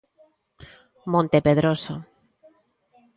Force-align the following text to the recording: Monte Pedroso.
Monte 1.13 1.37
Pedroso. 1.47 1.93